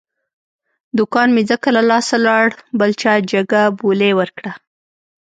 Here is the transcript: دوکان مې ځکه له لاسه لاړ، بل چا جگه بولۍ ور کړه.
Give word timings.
دوکان 0.97 1.27
مې 1.35 1.43
ځکه 1.51 1.67
له 1.75 1.81
لاسه 1.89 2.15
لاړ، 2.25 2.47
بل 2.79 2.91
چا 3.01 3.13
جگه 3.31 3.61
بولۍ 3.79 4.11
ور 4.15 4.29
کړه. 4.37 4.51